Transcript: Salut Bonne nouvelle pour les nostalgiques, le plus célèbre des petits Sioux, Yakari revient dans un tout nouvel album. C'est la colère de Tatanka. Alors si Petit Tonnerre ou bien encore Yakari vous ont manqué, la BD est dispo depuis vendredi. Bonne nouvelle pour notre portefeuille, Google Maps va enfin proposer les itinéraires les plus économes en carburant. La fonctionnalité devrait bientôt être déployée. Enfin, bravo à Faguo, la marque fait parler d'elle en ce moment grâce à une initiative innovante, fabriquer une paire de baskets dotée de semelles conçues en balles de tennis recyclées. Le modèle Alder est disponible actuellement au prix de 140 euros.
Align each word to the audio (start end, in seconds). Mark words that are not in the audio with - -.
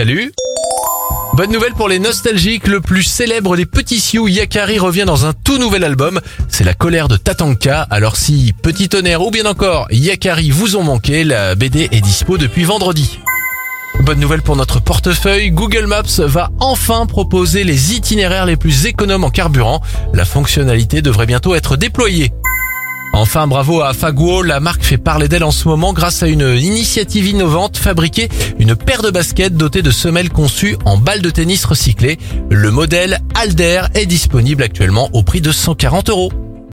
Salut 0.00 0.32
Bonne 1.34 1.52
nouvelle 1.52 1.74
pour 1.74 1.86
les 1.86 1.98
nostalgiques, 1.98 2.68
le 2.68 2.80
plus 2.80 3.02
célèbre 3.02 3.54
des 3.54 3.66
petits 3.66 4.00
Sioux, 4.00 4.28
Yakari 4.28 4.78
revient 4.78 5.04
dans 5.06 5.26
un 5.26 5.34
tout 5.34 5.58
nouvel 5.58 5.84
album. 5.84 6.22
C'est 6.48 6.64
la 6.64 6.72
colère 6.72 7.06
de 7.06 7.18
Tatanka. 7.18 7.82
Alors 7.90 8.16
si 8.16 8.54
Petit 8.62 8.88
Tonnerre 8.88 9.20
ou 9.20 9.30
bien 9.30 9.44
encore 9.44 9.88
Yakari 9.90 10.52
vous 10.52 10.76
ont 10.76 10.82
manqué, 10.82 11.22
la 11.22 11.54
BD 11.54 11.90
est 11.92 12.00
dispo 12.00 12.38
depuis 12.38 12.64
vendredi. 12.64 13.18
Bonne 14.00 14.20
nouvelle 14.20 14.40
pour 14.40 14.56
notre 14.56 14.80
portefeuille, 14.80 15.50
Google 15.50 15.84
Maps 15.84 16.20
va 16.20 16.48
enfin 16.60 17.04
proposer 17.04 17.62
les 17.62 17.92
itinéraires 17.94 18.46
les 18.46 18.56
plus 18.56 18.86
économes 18.86 19.24
en 19.24 19.30
carburant. 19.30 19.82
La 20.14 20.24
fonctionnalité 20.24 21.02
devrait 21.02 21.26
bientôt 21.26 21.54
être 21.54 21.76
déployée. 21.76 22.32
Enfin, 23.12 23.48
bravo 23.48 23.82
à 23.82 23.92
Faguo, 23.92 24.42
la 24.42 24.60
marque 24.60 24.84
fait 24.84 24.96
parler 24.96 25.26
d'elle 25.26 25.42
en 25.42 25.50
ce 25.50 25.66
moment 25.66 25.92
grâce 25.92 26.22
à 26.22 26.28
une 26.28 26.56
initiative 26.56 27.26
innovante, 27.26 27.76
fabriquer 27.76 28.28
une 28.60 28.76
paire 28.76 29.00
de 29.00 29.10
baskets 29.10 29.56
dotée 29.56 29.80
de 29.80 29.90
semelles 29.90 30.28
conçues 30.28 30.76
en 30.84 30.98
balles 30.98 31.22
de 31.22 31.30
tennis 31.30 31.64
recyclées. 31.64 32.18
Le 32.50 32.70
modèle 32.70 33.20
Alder 33.34 33.84
est 33.94 34.04
disponible 34.04 34.62
actuellement 34.62 35.08
au 35.14 35.22
prix 35.22 35.40
de 35.40 35.50
140 35.50 36.10
euros. 36.10 36.30